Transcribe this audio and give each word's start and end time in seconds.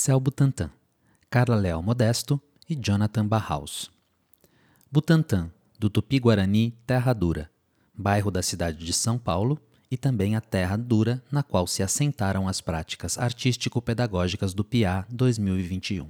Céu 0.00 0.20
Butantan, 0.20 0.70
Carla 1.28 1.56
Leal 1.56 1.82
Modesto 1.82 2.40
e 2.70 2.76
Jonathan 2.76 3.26
Barhaus. 3.26 3.90
Butantã, 4.92 5.50
do 5.76 5.90
Tupi-Guarani 5.90 6.70
Terra 6.86 7.12
Dura, 7.12 7.50
bairro 7.92 8.30
da 8.30 8.40
cidade 8.40 8.86
de 8.86 8.92
São 8.92 9.18
Paulo, 9.18 9.60
e 9.90 9.96
também 9.96 10.36
a 10.36 10.40
Terra 10.40 10.76
Dura, 10.76 11.20
na 11.32 11.42
qual 11.42 11.66
se 11.66 11.82
assentaram 11.82 12.46
as 12.46 12.60
práticas 12.60 13.18
artístico-pedagógicas 13.18 14.54
do 14.54 14.62
PIA 14.62 15.04
2021. 15.10 16.08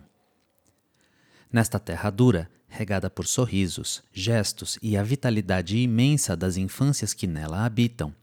Nesta 1.51 1.79
terra 1.79 2.11
dura, 2.11 2.51
regada 2.69 3.09
por 3.09 3.27
sorrisos, 3.27 4.03
gestos 4.13 4.79
e 4.83 4.99
a 4.99 5.03
vitalidade 5.03 5.79
imensa 5.79 6.37
das 6.37 6.59
infâncias 6.59 7.15
que 7.15 7.27
nela 7.27 7.65
habitam, 7.65 8.15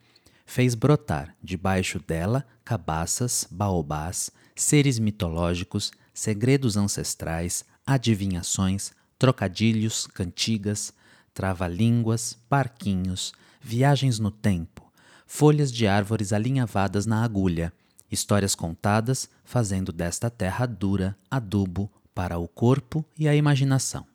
fez 0.46 0.76
brotar 0.76 1.36
debaixo 1.42 2.00
dela 2.00 2.46
cabaças, 2.64 3.48
baobás, 3.50 4.32
seres 4.56 5.00
mitológicos, 5.00 5.92
segredos 6.14 6.78
ancestrais, 6.78 7.66
adivinhações, 7.86 8.92
trocadilhos, 9.20 10.08
cantigas, 10.08 10.94
trava-línguas, 11.34 12.38
parquinhos, 12.50 13.34
viagens 13.62 14.20
no 14.20 14.32
tempo, 14.32 14.92
folhas 15.28 15.72
de 15.72 15.88
árvores 15.88 16.32
alinhavadas 16.32 17.06
na 17.06 17.24
agulha, 17.24 17.74
histórias 18.12 18.56
contadas, 18.56 19.30
fazendo 19.44 19.92
desta 19.92 20.30
terra 20.30 20.66
dura 20.66 21.18
adubo 21.30 21.92
para 22.14 22.38
o 22.38 22.48
corpo 22.48 23.06
e 23.18 23.28
a 23.28 23.36
imaginação. 23.36 24.08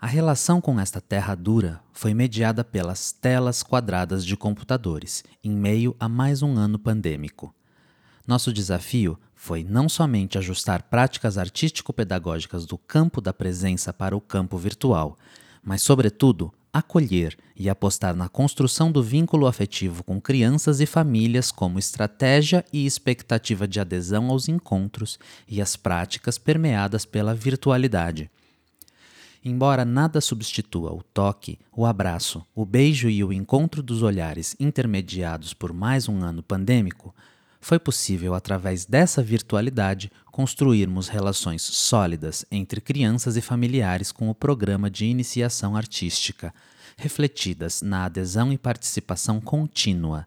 A 0.00 0.06
relação 0.06 0.60
com 0.60 0.78
esta 0.78 1.00
terra 1.00 1.34
dura 1.34 1.80
foi 1.92 2.14
mediada 2.14 2.62
pelas 2.62 3.10
telas 3.10 3.64
quadradas 3.64 4.24
de 4.24 4.36
computadores, 4.36 5.24
em 5.42 5.50
meio 5.50 5.96
a 5.98 6.08
mais 6.08 6.40
um 6.40 6.56
ano 6.56 6.78
pandêmico. 6.78 7.52
Nosso 8.24 8.52
desafio 8.52 9.18
foi 9.34 9.64
não 9.64 9.88
somente 9.88 10.38
ajustar 10.38 10.84
práticas 10.84 11.36
artístico-pedagógicas 11.36 12.64
do 12.64 12.78
campo 12.78 13.20
da 13.20 13.32
presença 13.32 13.92
para 13.92 14.16
o 14.16 14.20
campo 14.20 14.56
virtual, 14.56 15.18
mas, 15.64 15.82
sobretudo, 15.82 16.54
acolher 16.72 17.36
e 17.56 17.68
apostar 17.68 18.14
na 18.14 18.28
construção 18.28 18.92
do 18.92 19.02
vínculo 19.02 19.48
afetivo 19.48 20.04
com 20.04 20.20
crianças 20.20 20.80
e 20.80 20.86
famílias 20.86 21.50
como 21.50 21.76
estratégia 21.76 22.64
e 22.72 22.86
expectativa 22.86 23.66
de 23.66 23.80
adesão 23.80 24.30
aos 24.30 24.48
encontros 24.48 25.18
e 25.48 25.60
às 25.60 25.74
práticas 25.74 26.38
permeadas 26.38 27.04
pela 27.04 27.34
virtualidade. 27.34 28.30
Embora 29.44 29.84
nada 29.84 30.20
substitua 30.20 30.92
o 30.92 31.02
toque, 31.02 31.58
o 31.72 31.86
abraço, 31.86 32.44
o 32.54 32.66
beijo 32.66 33.08
e 33.08 33.22
o 33.22 33.32
encontro 33.32 33.82
dos 33.82 34.02
olhares 34.02 34.56
intermediados 34.58 35.54
por 35.54 35.72
mais 35.72 36.08
um 36.08 36.22
ano 36.22 36.42
pandêmico, 36.42 37.14
foi 37.60 37.78
possível, 37.78 38.34
através 38.34 38.84
dessa 38.84 39.22
virtualidade, 39.22 40.10
construirmos 40.30 41.08
relações 41.08 41.62
sólidas 41.62 42.44
entre 42.50 42.80
crianças 42.80 43.36
e 43.36 43.40
familiares 43.40 44.12
com 44.12 44.28
o 44.28 44.34
programa 44.34 44.88
de 44.90 45.04
iniciação 45.04 45.76
artística, 45.76 46.54
refletidas 46.96 47.82
na 47.82 48.04
adesão 48.04 48.52
e 48.52 48.58
participação 48.58 49.40
contínua. 49.40 50.26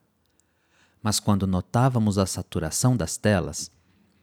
Mas 1.01 1.19
quando 1.19 1.47
notávamos 1.47 2.17
a 2.17 2.25
saturação 2.25 2.95
das 2.95 3.17
telas, 3.17 3.71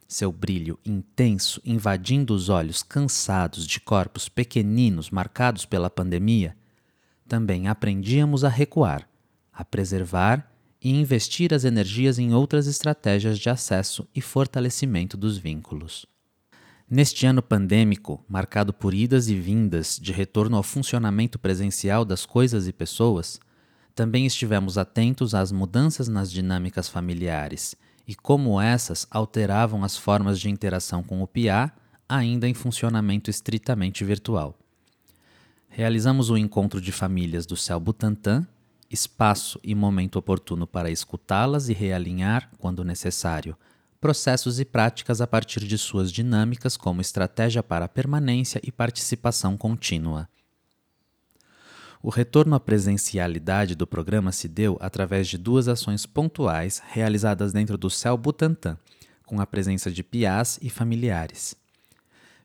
seu 0.09 0.31
brilho 0.31 0.79
intenso 0.83 1.61
invadindo 1.63 2.33
os 2.33 2.49
olhos 2.49 2.81
cansados 2.81 3.67
de 3.67 3.79
corpos 3.79 4.27
pequeninos 4.27 5.11
marcados 5.11 5.65
pela 5.65 5.87
pandemia, 5.87 6.57
também 7.27 7.67
aprendíamos 7.67 8.43
a 8.43 8.49
recuar, 8.49 9.07
a 9.53 9.63
preservar 9.63 10.51
e 10.81 10.89
investir 10.89 11.53
as 11.53 11.63
energias 11.63 12.17
em 12.17 12.33
outras 12.33 12.65
estratégias 12.65 13.37
de 13.37 13.51
acesso 13.51 14.07
e 14.15 14.19
fortalecimento 14.19 15.15
dos 15.15 15.37
vínculos. 15.37 16.07
Neste 16.89 17.27
ano 17.27 17.43
pandêmico, 17.43 18.25
marcado 18.27 18.73
por 18.73 18.95
idas 18.95 19.29
e 19.29 19.35
vindas 19.35 19.99
de 20.01 20.11
retorno 20.11 20.57
ao 20.57 20.63
funcionamento 20.63 21.37
presencial 21.37 22.03
das 22.03 22.25
coisas 22.25 22.67
e 22.67 22.73
pessoas, 22.73 23.39
também 23.93 24.25
estivemos 24.25 24.75
atentos 24.75 25.35
às 25.35 25.51
mudanças 25.51 26.07
nas 26.07 26.31
dinâmicas 26.31 26.89
familiares 26.89 27.75
e 28.09 28.15
como 28.15 28.59
essas 28.59 29.05
alteravam 29.11 29.83
as 29.83 29.95
formas 29.95 30.39
de 30.39 30.49
interação 30.49 31.03
com 31.03 31.21
o 31.21 31.27
PIA, 31.27 31.71
ainda 32.09 32.49
em 32.49 32.55
funcionamento 32.55 33.29
estritamente 33.29 34.03
virtual. 34.03 34.57
Realizamos 35.69 36.31
o 36.31 36.35
encontro 36.35 36.81
de 36.81 36.91
famílias 36.91 37.45
do 37.45 37.55
Céu 37.55 37.79
Butantã 37.79 38.47
espaço 38.89 39.59
e 39.63 39.75
momento 39.75 40.17
oportuno 40.17 40.65
para 40.65 40.89
escutá-las 40.89 41.69
e 41.69 41.73
realinhar, 41.73 42.49
quando 42.57 42.83
necessário, 42.83 43.55
processos 44.01 44.59
e 44.59 44.65
práticas 44.65 45.21
a 45.21 45.27
partir 45.27 45.59
de 45.59 45.77
suas 45.77 46.11
dinâmicas 46.11 46.75
como 46.75 47.01
estratégia 47.01 47.61
para 47.61 47.87
permanência 47.87 48.59
e 48.63 48.71
participação 48.71 49.55
contínua. 49.55 50.27
O 52.01 52.09
retorno 52.09 52.55
à 52.55 52.59
presencialidade 52.61 53.75
do 53.75 53.85
programa 53.85 54.31
se 54.31 54.47
deu 54.47 54.77
através 54.79 55.27
de 55.27 55.37
duas 55.37 55.67
ações 55.67 56.05
pontuais 56.05 56.81
realizadas 56.91 57.51
dentro 57.51 57.77
do 57.77 57.89
Céu 57.89 58.17
Butantã, 58.17 58.77
com 59.25 59.41
a 59.41 59.45
presença 59.45 59.91
de 59.91 60.01
piás 60.01 60.57
e 60.61 60.69
familiares. 60.69 61.55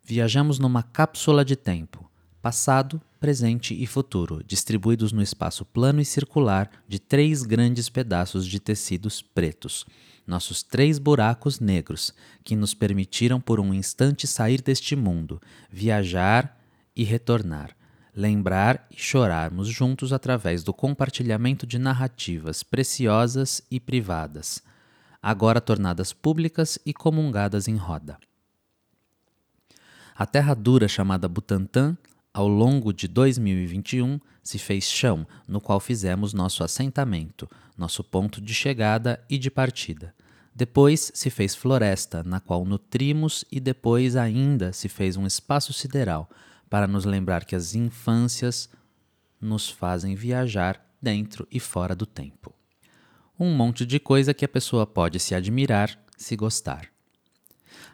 Viajamos 0.03 0.59
numa 0.59 0.83
cápsula 0.83 1.45
de 1.45 1.55
tempo, 1.55 2.11
passado, 2.43 3.01
presente 3.21 3.81
e 3.81 3.87
futuro, 3.87 4.43
distribuídos 4.45 5.13
no 5.13 5.23
espaço 5.23 5.65
plano 5.65 6.01
e 6.01 6.05
circular 6.05 6.69
de 6.89 6.99
três 6.99 7.45
grandes 7.45 7.89
pedaços 7.89 8.47
de 8.47 8.59
tecidos 8.59 9.23
pretos, 9.23 9.87
nossos 10.27 10.65
três 10.65 10.99
buracos 10.99 11.61
negros, 11.61 12.13
que 12.43 12.57
nos 12.57 12.75
permitiram 12.75 13.41
por 13.41 13.61
um 13.61 13.73
instante 13.73 14.27
sair 14.27 14.61
deste 14.61 14.97
mundo, 14.97 15.41
viajar 15.71 16.61
e 16.97 17.05
retornar, 17.05 17.71
lembrar 18.15 18.87
e 18.91 18.97
chorarmos 18.97 19.69
juntos 19.69 20.13
através 20.13 20.63
do 20.63 20.73
compartilhamento 20.73 21.67
de 21.67 21.79
narrativas 21.79 22.63
preciosas 22.63 23.63
e 23.71 23.81
privadas, 23.81 24.63
agora 25.21 25.61
tornadas 25.61 26.13
públicas 26.13 26.79
e 26.87 26.93
comungadas 26.93 27.67
em 27.67 27.77
roda. 27.77 28.19
A 30.15 30.25
terra 30.25 30.55
dura 30.55 30.87
chamada 30.87 31.29
Butantã 31.29 31.97
ao 32.35 32.49
longo 32.49 32.93
de 32.93 33.07
2021, 33.07 34.19
se 34.43 34.59
fez 34.59 34.85
chão 34.85 35.25
no 35.47 35.61
qual 35.61 35.79
fizemos 35.79 36.35
nosso 36.35 36.65
assentamento, 36.65 37.49
nosso 37.79 38.03
ponto 38.03 38.41
de 38.41 38.53
chegada 38.53 39.25
e 39.31 39.39
de 39.39 39.51
partida. 39.51 40.13
Depois 40.53 41.13
se 41.15 41.31
fez 41.31 41.55
floresta, 41.55 42.23
na 42.25 42.41
qual 42.41 42.65
nutrimos, 42.65 43.45
e 43.51 43.61
depois 43.61 44.17
ainda 44.17 44.73
se 44.73 44.89
fez 44.89 45.17
um 45.17 45.27
espaço 45.27 45.73
sideral, 45.73 46.29
para 46.69 46.87
nos 46.87 47.05
lembrar 47.05 47.45
que 47.45 47.55
as 47.55 47.75
infâncias 47.75 48.69
nos 49.41 49.69
fazem 49.69 50.15
viajar 50.15 50.85
dentro 51.01 51.47
e 51.51 51.61
fora 51.61 51.95
do 51.95 52.07
tempo. 52.07 52.55
Um 53.39 53.55
monte 53.55 53.85
de 53.85 53.99
coisa 53.99 54.33
que 54.33 54.45
a 54.45 54.49
pessoa 54.49 54.87
pode 54.87 55.19
se 55.21 55.35
admirar 55.35 55.99
se 56.17 56.37
gostar. 56.37 56.89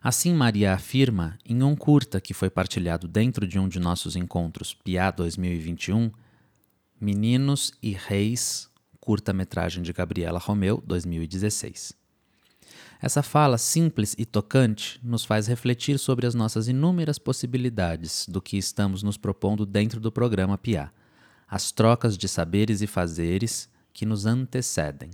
Assim, 0.03 0.33
Maria 0.33 0.73
afirma, 0.73 1.39
em 1.45 1.63
um 1.63 1.77
curta 1.77 2.21
que 2.21 2.33
foi 2.33 2.49
partilhado 2.49 3.07
dentro 3.07 3.47
de 3.47 3.59
um 3.59 3.69
de 3.69 3.79
nossos 3.79 4.17
encontros 4.17 4.73
PIA 4.73 5.11
2021, 5.11 6.11
Meninos 7.01 7.73
e 7.83 7.93
Reis, 7.93 8.71
curta-metragem 8.99 9.83
de 9.83 9.93
Gabriela 9.93 10.39
Romeu, 10.39 10.83
2016. 10.87 12.00
Essa 13.03 13.22
fala 13.22 13.56
simples 13.56 14.15
e 14.19 14.27
tocante 14.27 15.00
nos 15.03 15.25
faz 15.25 15.47
refletir 15.47 15.99
sobre 15.99 16.27
as 16.27 16.34
nossas 16.34 16.69
inúmeras 16.69 17.19
possibilidades 17.19 18.27
do 18.28 18.43
que 18.43 18.59
estamos 18.59 19.03
nos 19.03 19.16
propondo 19.16 19.65
dentro 19.65 19.99
do 19.99 20.12
programa 20.12 20.59
PIA, 20.59 20.93
as 21.49 21.72
trocas 21.72 22.19
de 22.19 22.28
saberes 22.28 22.83
e 22.83 22.87
fazeres 22.87 23.71
que 23.94 24.05
nos 24.05 24.27
antecedem. 24.27 25.10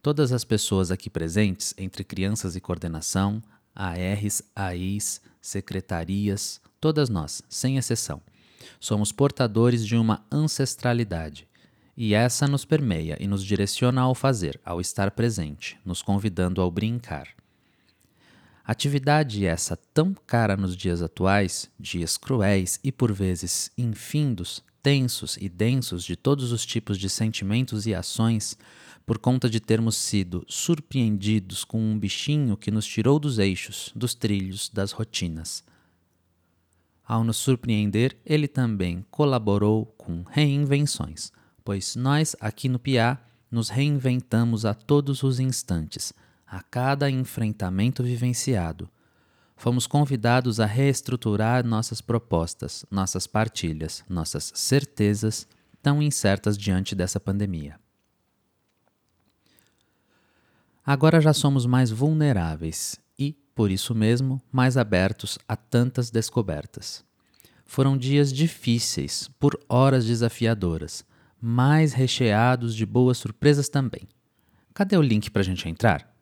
Todas 0.00 0.30
as 0.30 0.44
pessoas 0.44 0.92
aqui 0.92 1.10
presentes, 1.10 1.74
entre 1.76 2.04
crianças 2.04 2.54
e 2.54 2.60
coordenação, 2.60 3.42
ARs, 3.74 4.42
AIs, 4.54 5.20
secretarias, 5.42 6.60
todas 6.80 7.08
nós, 7.08 7.42
sem 7.48 7.78
exceção. 7.78 8.22
Somos 8.78 9.10
portadores 9.10 9.84
de 9.84 9.96
uma 9.96 10.24
ancestralidade, 10.30 11.48
e 11.96 12.12
essa 12.12 12.46
nos 12.46 12.64
permeia 12.64 13.16
e 13.18 13.26
nos 13.26 13.42
direciona 13.42 14.02
ao 14.02 14.14
fazer, 14.14 14.60
ao 14.64 14.80
estar 14.80 15.10
presente, 15.12 15.78
nos 15.84 16.02
convidando 16.02 16.60
ao 16.60 16.70
brincar. 16.70 17.28
Atividade 18.64 19.46
essa 19.46 19.76
tão 19.94 20.12
cara 20.12 20.56
nos 20.56 20.76
dias 20.76 21.00
atuais, 21.00 21.70
dias 21.78 22.18
cruéis 22.18 22.80
e 22.82 22.90
por 22.90 23.12
vezes 23.12 23.70
infindos, 23.78 24.62
tensos 24.82 25.38
e 25.40 25.48
densos 25.48 26.04
de 26.04 26.16
todos 26.16 26.52
os 26.52 26.66
tipos 26.66 26.98
de 26.98 27.08
sentimentos 27.08 27.86
e 27.86 27.94
ações, 27.94 28.58
por 29.06 29.18
conta 29.18 29.48
de 29.48 29.60
termos 29.60 29.96
sido 29.96 30.44
surpreendidos 30.48 31.64
com 31.64 31.80
um 31.80 31.96
bichinho 31.96 32.56
que 32.56 32.72
nos 32.72 32.84
tirou 32.84 33.20
dos 33.20 33.38
eixos, 33.38 33.92
dos 33.94 34.14
trilhos, 34.14 34.68
das 34.68 34.90
rotinas. 34.90 35.64
Ao 37.06 37.22
nos 37.22 37.36
surpreender, 37.36 38.16
ele 38.26 38.48
também 38.48 39.06
colaborou 39.12 39.86
com 39.96 40.24
reinvenções, 40.28 41.30
pois 41.66 41.96
nós 41.96 42.36
aqui 42.40 42.68
no 42.68 42.78
Piá 42.78 43.18
nos 43.50 43.70
reinventamos 43.70 44.64
a 44.64 44.72
todos 44.72 45.24
os 45.24 45.40
instantes, 45.40 46.12
a 46.46 46.62
cada 46.62 47.10
enfrentamento 47.10 48.04
vivenciado. 48.04 48.88
Fomos 49.56 49.84
convidados 49.84 50.60
a 50.60 50.64
reestruturar 50.64 51.66
nossas 51.66 52.00
propostas, 52.00 52.86
nossas 52.88 53.26
partilhas, 53.26 54.04
nossas 54.08 54.52
certezas, 54.54 55.44
tão 55.82 56.00
incertas 56.00 56.56
diante 56.56 56.94
dessa 56.94 57.18
pandemia. 57.18 57.80
Agora 60.84 61.20
já 61.20 61.32
somos 61.32 61.66
mais 61.66 61.90
vulneráveis 61.90 62.96
e, 63.18 63.32
por 63.56 63.72
isso 63.72 63.92
mesmo, 63.92 64.40
mais 64.52 64.76
abertos 64.76 65.36
a 65.48 65.56
tantas 65.56 66.12
descobertas. 66.12 67.04
Foram 67.64 67.98
dias 67.98 68.32
difíceis, 68.32 69.28
por 69.40 69.60
horas 69.68 70.06
desafiadoras, 70.06 71.04
mas 71.40 71.92
recheados 71.92 72.74
de 72.74 72.86
boas 72.86 73.18
surpresas 73.18 73.68
também. 73.68 74.02
Cadê 74.74 74.96
o 74.96 75.02
link 75.02 75.30
para 75.30 75.42
a 75.42 75.44
gente 75.44 75.68
entrar? 75.68 76.14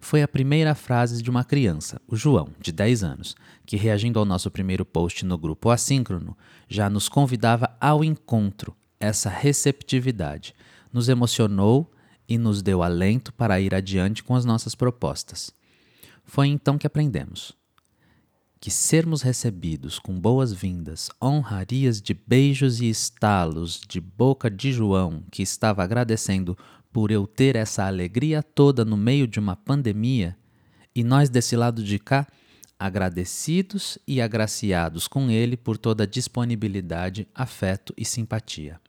Foi 0.00 0.22
a 0.22 0.28
primeira 0.28 0.74
frase 0.74 1.22
de 1.22 1.30
uma 1.30 1.44
criança, 1.44 2.00
o 2.08 2.16
João, 2.16 2.48
de 2.60 2.72
10 2.72 3.04
anos, 3.04 3.36
que, 3.64 3.76
reagindo 3.76 4.18
ao 4.18 4.24
nosso 4.24 4.50
primeiro 4.50 4.84
post 4.84 5.24
no 5.24 5.38
grupo 5.38 5.70
assíncrono, 5.70 6.36
já 6.68 6.90
nos 6.90 7.08
convidava 7.08 7.76
ao 7.80 8.02
encontro, 8.02 8.76
essa 8.98 9.30
receptividade. 9.30 10.54
Nos 10.92 11.08
emocionou 11.08 11.90
e 12.28 12.36
nos 12.36 12.62
deu 12.62 12.82
alento 12.82 13.32
para 13.32 13.60
ir 13.60 13.74
adiante 13.74 14.24
com 14.24 14.34
as 14.34 14.44
nossas 14.44 14.74
propostas. 14.74 15.52
Foi 16.24 16.48
então 16.48 16.76
que 16.76 16.86
aprendemos 16.86 17.56
que 18.58 18.70
sermos 18.70 19.22
recebidos 19.22 19.98
com 19.98 20.18
boas-vindas, 20.18 21.10
honrarias 21.22 22.00
de 22.00 22.14
beijos 22.14 22.80
e 22.80 22.88
estalos 22.88 23.80
de 23.86 24.00
boca 24.00 24.50
de 24.50 24.72
João, 24.72 25.22
que 25.30 25.42
estava 25.42 25.82
agradecendo 25.82 26.56
por 26.92 27.10
eu 27.10 27.26
ter 27.26 27.56
essa 27.56 27.84
alegria 27.86 28.42
toda 28.42 28.84
no 28.84 28.96
meio 28.96 29.26
de 29.26 29.38
uma 29.38 29.54
pandemia, 29.54 30.36
e 30.94 31.04
nós 31.04 31.28
desse 31.28 31.54
lado 31.54 31.84
de 31.84 31.98
cá, 31.98 32.26
agradecidos 32.78 33.98
e 34.06 34.20
agraciados 34.20 35.06
com 35.06 35.30
ele 35.30 35.56
por 35.56 35.76
toda 35.76 36.04
a 36.04 36.06
disponibilidade, 36.06 37.28
afeto 37.34 37.92
e 37.96 38.04
simpatia. 38.04 38.80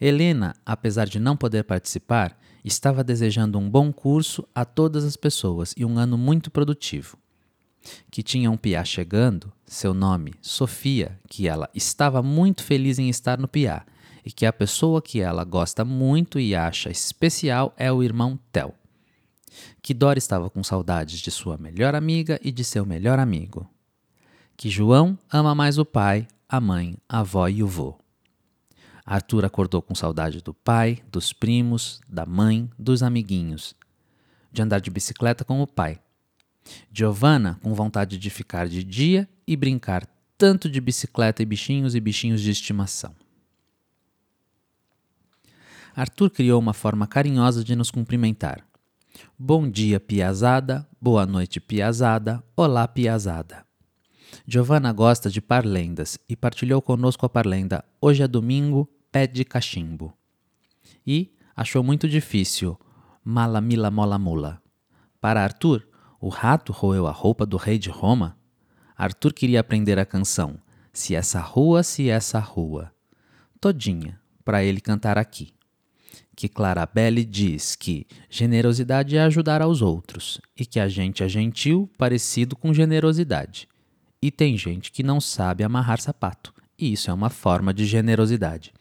Helena, 0.00 0.54
apesar 0.64 1.06
de 1.06 1.18
não 1.18 1.36
poder 1.36 1.64
participar, 1.64 2.38
estava 2.64 3.02
desejando 3.02 3.58
um 3.58 3.68
bom 3.68 3.92
curso 3.92 4.46
a 4.54 4.64
todas 4.64 5.04
as 5.04 5.16
pessoas 5.16 5.74
e 5.76 5.84
um 5.84 5.98
ano 5.98 6.18
muito 6.18 6.50
produtivo. 6.50 7.18
Que 8.10 8.22
tinha 8.22 8.50
um 8.50 8.56
piá 8.56 8.84
chegando, 8.84 9.52
seu 9.66 9.92
nome, 9.94 10.34
Sofia, 10.40 11.18
que 11.28 11.48
ela 11.48 11.68
estava 11.74 12.22
muito 12.22 12.62
feliz 12.62 12.98
em 12.98 13.08
estar 13.08 13.38
no 13.38 13.48
piá 13.48 13.84
e 14.26 14.32
que 14.32 14.44
a 14.44 14.52
pessoa 14.52 15.00
que 15.00 15.20
ela 15.20 15.44
gosta 15.44 15.84
muito 15.84 16.40
e 16.40 16.52
acha 16.52 16.90
especial 16.90 17.72
é 17.76 17.92
o 17.92 18.02
irmão 18.02 18.36
Tel. 18.50 18.74
Que 19.80 19.94
Dora 19.94 20.18
estava 20.18 20.50
com 20.50 20.64
saudades 20.64 21.20
de 21.20 21.30
sua 21.30 21.56
melhor 21.56 21.94
amiga 21.94 22.40
e 22.42 22.50
de 22.50 22.64
seu 22.64 22.84
melhor 22.84 23.20
amigo. 23.20 23.70
Que 24.56 24.68
João 24.68 25.16
ama 25.32 25.54
mais 25.54 25.78
o 25.78 25.84
pai, 25.84 26.26
a 26.48 26.60
mãe, 26.60 26.98
a 27.08 27.20
avó 27.20 27.46
e 27.46 27.62
o 27.62 27.68
vô. 27.68 27.96
Arthur 29.04 29.44
acordou 29.44 29.80
com 29.80 29.94
saudade 29.94 30.42
do 30.42 30.52
pai, 30.52 31.00
dos 31.12 31.32
primos, 31.32 32.00
da 32.08 32.26
mãe, 32.26 32.68
dos 32.76 33.04
amiguinhos, 33.04 33.76
de 34.50 34.60
andar 34.60 34.80
de 34.80 34.90
bicicleta 34.90 35.44
com 35.44 35.62
o 35.62 35.66
pai. 35.68 36.00
Giovanna 36.92 37.58
com 37.62 37.74
vontade 37.74 38.18
de 38.18 38.30
ficar 38.30 38.68
de 38.68 38.82
dia 38.82 39.28
e 39.46 39.56
brincar 39.56 40.06
tanto 40.38 40.68
de 40.68 40.80
bicicleta 40.80 41.42
e 41.42 41.46
bichinhos 41.46 41.94
e 41.94 42.00
bichinhos 42.00 42.40
de 42.40 42.50
estimação. 42.50 43.14
Arthur 45.94 46.30
criou 46.30 46.60
uma 46.60 46.74
forma 46.74 47.06
carinhosa 47.06 47.64
de 47.64 47.74
nos 47.74 47.90
cumprimentar. 47.90 48.62
Bom 49.38 49.68
dia, 49.68 49.98
piazada. 49.98 50.86
Boa 51.00 51.24
noite, 51.24 51.58
piazada. 51.58 52.44
Olá, 52.54 52.86
piazada. 52.86 53.64
Giovanna 54.46 54.92
gosta 54.92 55.30
de 55.30 55.40
parlendas 55.40 56.18
e 56.28 56.36
partilhou 56.36 56.82
conosco 56.82 57.24
a 57.24 57.28
parlenda 57.28 57.84
Hoje 58.00 58.22
é 58.22 58.28
domingo, 58.28 58.88
pé 59.10 59.26
de 59.26 59.44
cachimbo. 59.44 60.12
E 61.06 61.34
achou 61.56 61.82
muito 61.82 62.06
difícil 62.08 62.78
mala 63.24 63.60
mila 63.60 63.90
mola 63.90 64.18
mula. 64.18 64.62
Para 65.20 65.42
Arthur, 65.42 65.88
o 66.26 66.28
rato 66.28 66.72
roeu 66.72 67.06
a 67.06 67.12
roupa 67.12 67.46
do 67.46 67.56
rei 67.56 67.78
de 67.78 67.88
Roma. 67.88 68.36
Arthur 68.96 69.32
queria 69.32 69.60
aprender 69.60 69.96
a 69.96 70.04
canção 70.04 70.58
Se 70.92 71.14
essa 71.14 71.38
rua, 71.38 71.84
se 71.84 72.08
essa 72.08 72.40
rua, 72.40 72.92
todinha, 73.60 74.18
para 74.44 74.64
ele 74.64 74.80
cantar 74.80 75.18
aqui. 75.18 75.54
Que 76.34 76.48
Clarabelle 76.48 77.24
diz 77.24 77.76
que 77.76 78.08
generosidade 78.28 79.16
é 79.16 79.20
ajudar 79.20 79.62
aos 79.62 79.82
outros 79.82 80.40
e 80.56 80.66
que 80.66 80.80
a 80.80 80.88
gente 80.88 81.22
é 81.22 81.28
gentil 81.28 81.88
parecido 81.96 82.56
com 82.56 82.74
generosidade. 82.74 83.68
E 84.20 84.32
tem 84.32 84.58
gente 84.58 84.90
que 84.90 85.04
não 85.04 85.20
sabe 85.20 85.62
amarrar 85.62 86.00
sapato, 86.00 86.52
e 86.76 86.92
isso 86.92 87.08
é 87.08 87.14
uma 87.14 87.30
forma 87.30 87.72
de 87.72 87.86
generosidade 87.86 88.74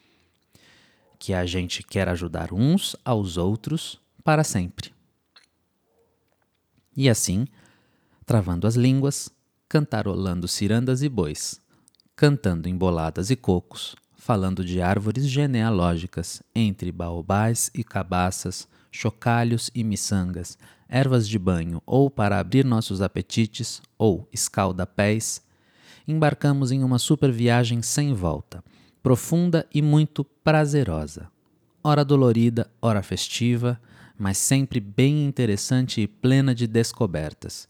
que 1.19 1.31
a 1.31 1.45
gente 1.45 1.83
quer 1.83 2.09
ajudar 2.09 2.51
uns 2.51 2.95
aos 3.05 3.37
outros 3.37 3.99
para 4.23 4.43
sempre. 4.43 4.94
E 6.95 7.09
assim, 7.09 7.47
travando 8.25 8.67
as 8.67 8.75
línguas, 8.75 9.29
cantarolando 9.67 10.47
cirandas 10.47 11.01
e 11.01 11.09
bois, 11.09 11.59
cantando 12.15 12.69
emboladas 12.69 13.29
e 13.29 13.35
cocos, 13.35 13.95
falando 14.15 14.63
de 14.63 14.81
árvores 14.81 15.27
genealógicas 15.27 16.41
entre 16.55 16.91
baobás 16.91 17.69
e 17.73 17.83
cabaças, 17.83 18.67
chocalhos 18.91 19.69
e 19.75 19.83
miçangas, 19.83 20.57
ervas 20.87 21.27
de 21.27 21.37
banho 21.37 21.81
ou 21.85 22.09
para 22.09 22.39
abrir 22.39 22.63
nossos 22.63 23.01
apetites 23.01 23.81
ou 23.97 24.27
escalda-pés, 24.31 25.41
embarcamos 26.07 26.71
em 26.71 26.83
uma 26.83 26.99
super 26.99 27.31
viagem 27.31 27.81
sem 27.81 28.13
volta 28.13 28.63
profunda 29.05 29.67
e 29.71 29.83
muito 29.83 30.23
prazerosa. 30.23 31.29
Ora 31.83 32.03
dolorida, 32.03 32.67
ora 32.81 33.03
festiva, 33.03 33.79
mas 34.17 34.37
sempre 34.37 34.79
bem 34.79 35.25
interessante 35.25 36.01
e 36.01 36.07
plena 36.07 36.53
de 36.53 36.67
descobertas. 36.67 37.67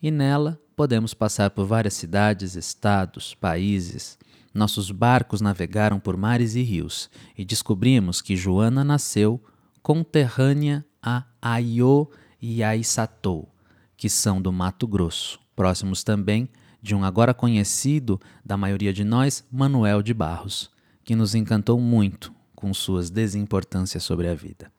E 0.00 0.10
nela 0.10 0.60
podemos 0.74 1.14
passar 1.14 1.50
por 1.50 1.66
várias 1.66 1.94
cidades, 1.94 2.54
estados, 2.54 3.34
países. 3.34 4.18
Nossos 4.52 4.90
barcos 4.90 5.40
navegaram 5.40 5.98
por 5.98 6.16
mares 6.16 6.54
e 6.54 6.62
rios 6.62 7.10
e 7.36 7.44
descobrimos 7.44 8.20
que 8.20 8.36
Joana 8.36 8.84
nasceu 8.84 9.42
conterrânea 9.82 10.84
a 11.02 11.24
Aiô 11.40 12.10
e 12.40 12.62
Aissatou, 12.62 13.48
que 13.96 14.08
são 14.08 14.40
do 14.40 14.52
Mato 14.52 14.86
Grosso, 14.86 15.38
próximos 15.54 16.02
também 16.02 16.48
de 16.82 16.94
um 16.94 17.04
agora 17.04 17.34
conhecido 17.34 18.20
da 18.44 18.56
maioria 18.56 18.92
de 18.92 19.04
nós, 19.04 19.44
Manuel 19.50 20.02
de 20.02 20.14
Barros, 20.14 20.70
que 21.04 21.16
nos 21.16 21.34
encantou 21.34 21.80
muito 21.80 22.32
com 22.54 22.72
suas 22.72 23.10
desimportâncias 23.10 24.02
sobre 24.02 24.28
a 24.28 24.34
vida. 24.34 24.75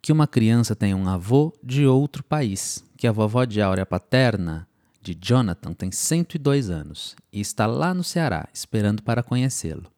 Que 0.00 0.12
uma 0.12 0.26
criança 0.26 0.74
tenha 0.76 0.96
um 0.96 1.08
avô 1.08 1.52
de 1.62 1.86
outro 1.86 2.22
país, 2.22 2.84
que 2.96 3.06
a 3.06 3.12
vovó 3.12 3.44
de 3.44 3.60
Áurea 3.60 3.86
paterna 3.86 4.68
de 5.00 5.14
Jonathan 5.14 5.72
tem 5.72 5.90
102 5.90 6.70
anos 6.70 7.14
e 7.32 7.40
está 7.40 7.66
lá 7.66 7.92
no 7.92 8.02
Ceará 8.02 8.48
esperando 8.52 9.02
para 9.02 9.22
conhecê-lo. 9.22 9.90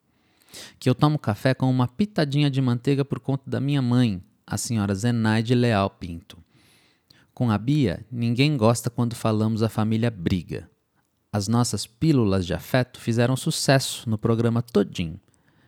Que 0.78 0.88
eu 0.88 0.94
tomo 0.94 1.18
café 1.18 1.54
com 1.54 1.70
uma 1.70 1.86
pitadinha 1.86 2.50
de 2.50 2.60
manteiga 2.60 3.04
por 3.04 3.20
conta 3.20 3.48
da 3.48 3.60
minha 3.60 3.82
mãe, 3.82 4.22
a 4.46 4.56
senhora 4.56 4.94
Zenaide 4.94 5.54
Leal 5.54 5.90
Pinto 5.90 6.38
com 7.36 7.50
a 7.50 7.58
Bia, 7.58 8.02
ninguém 8.10 8.56
gosta 8.56 8.88
quando 8.88 9.14
falamos 9.14 9.62
a 9.62 9.68
família 9.68 10.10
briga. 10.10 10.70
As 11.30 11.46
nossas 11.46 11.86
pílulas 11.86 12.46
de 12.46 12.54
afeto 12.54 12.98
fizeram 12.98 13.36
sucesso 13.36 14.08
no 14.08 14.16
programa 14.16 14.62
todinho, 14.62 15.20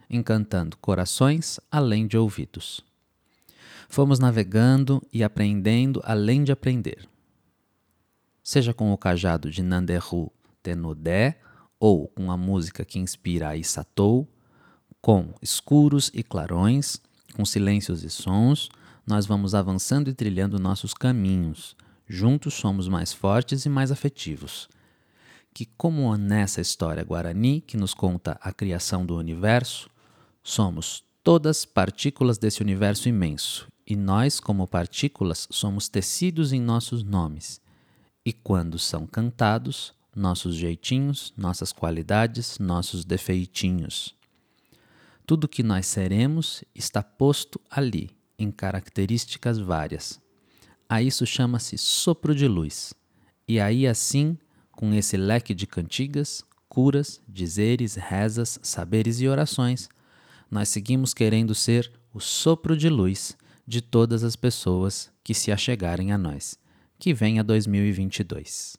encantando 0.08 0.78
corações 0.78 1.60
além 1.70 2.06
de 2.06 2.16
ouvidos. 2.16 2.82
Fomos 3.88 4.18
navegando 4.18 5.02
e 5.12 5.24
aprendendo 5.24 6.00
além 6.04 6.44
de 6.44 6.52
aprender. 6.52 7.08
Seja 8.42 8.74
com 8.74 8.92
o 8.92 8.98
cajado 8.98 9.50
de 9.50 9.62
Nanderru 9.62 10.30
Tenodé 10.62 11.40
ou 11.80 12.06
com 12.08 12.30
a 12.30 12.36
música 12.36 12.84
que 12.84 12.98
inspira 12.98 13.48
a 13.48 13.56
Isatou, 13.56 14.28
com 15.00 15.32
escuros 15.40 16.10
e 16.12 16.22
clarões, 16.22 17.00
com 17.34 17.44
silêncios 17.44 18.04
e 18.04 18.10
sons, 18.10 18.68
nós 19.06 19.26
vamos 19.26 19.54
avançando 19.54 20.10
e 20.10 20.14
trilhando 20.14 20.58
nossos 20.58 20.92
caminhos. 20.92 21.74
Juntos 22.06 22.54
somos 22.54 22.88
mais 22.88 23.12
fortes 23.12 23.64
e 23.64 23.68
mais 23.68 23.90
afetivos. 23.90 24.68
Que, 25.54 25.64
como 25.64 26.14
nessa 26.16 26.60
história 26.60 27.02
guarani 27.02 27.60
que 27.60 27.76
nos 27.76 27.94
conta 27.94 28.38
a 28.42 28.52
criação 28.52 29.04
do 29.06 29.16
universo, 29.16 29.88
somos 30.42 31.02
todas 31.22 31.64
partículas 31.64 32.38
desse 32.38 32.62
universo 32.62 33.08
imenso, 33.08 33.68
e 33.88 33.96
nós, 33.96 34.38
como 34.38 34.68
partículas, 34.68 35.48
somos 35.50 35.88
tecidos 35.88 36.52
em 36.52 36.60
nossos 36.60 37.02
nomes. 37.02 37.58
E 38.22 38.34
quando 38.34 38.78
são 38.78 39.06
cantados, 39.06 39.94
nossos 40.14 40.56
jeitinhos, 40.56 41.32
nossas 41.34 41.72
qualidades, 41.72 42.58
nossos 42.58 43.02
defeitinhos. 43.02 44.14
Tudo 45.24 45.48
que 45.48 45.62
nós 45.62 45.86
seremos 45.86 46.62
está 46.74 47.02
posto 47.02 47.58
ali 47.70 48.10
em 48.38 48.50
características 48.50 49.58
várias. 49.58 50.20
A 50.86 51.00
isso 51.00 51.24
chama-se 51.24 51.78
sopro 51.78 52.34
de 52.34 52.46
luz. 52.46 52.92
E 53.46 53.58
aí, 53.58 53.86
assim, 53.86 54.36
com 54.70 54.92
esse 54.92 55.16
leque 55.16 55.54
de 55.54 55.66
cantigas, 55.66 56.44
curas, 56.68 57.22
dizeres, 57.26 57.94
rezas, 57.94 58.58
saberes 58.62 59.18
e 59.22 59.28
orações, 59.28 59.88
nós 60.50 60.68
seguimos 60.68 61.14
querendo 61.14 61.54
ser 61.54 61.90
o 62.12 62.20
sopro 62.20 62.76
de 62.76 62.90
luz 62.90 63.34
de 63.68 63.82
todas 63.82 64.24
as 64.24 64.34
pessoas 64.34 65.10
que 65.22 65.34
se 65.34 65.52
achegarem 65.52 66.10
a 66.10 66.16
nós. 66.16 66.58
Que 66.98 67.12
venha 67.12 67.44
2022. 67.44 68.78